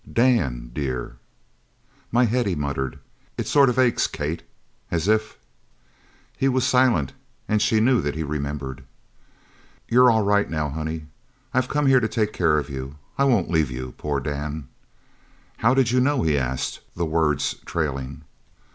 "Dan 0.11 0.71
dear!" 0.73 1.17
"My 2.11 2.25
head," 2.25 2.47
he 2.47 2.55
muttered, 2.55 2.97
"it 3.37 3.47
sort 3.47 3.69
of 3.69 3.77
aches, 3.77 4.07
Kate, 4.07 4.41
as 4.89 5.07
if" 5.07 5.37
He 6.39 6.47
was 6.47 6.65
silent 6.65 7.13
and 7.47 7.61
she 7.61 7.79
knew 7.79 8.01
that 8.01 8.15
he 8.15 8.23
remembered. 8.23 8.83
"You're 9.87 10.09
all 10.09 10.23
right 10.23 10.49
now, 10.49 10.69
honey. 10.69 11.05
I've 11.53 11.69
come 11.69 11.85
here 11.85 11.99
to 11.99 12.07
take 12.09 12.33
care 12.33 12.57
of 12.57 12.67
you 12.67 12.95
I 13.19 13.25
won't 13.25 13.51
leave 13.51 13.69
you. 13.69 13.93
Poor 13.99 14.19
Dan!" 14.19 14.69
"How 15.57 15.75
did 15.75 15.91
you 15.91 15.99
know?" 16.01 16.23
he 16.23 16.35
asked, 16.35 16.79
the 16.95 17.05
words 17.05 17.53
trailing. 17.67 18.23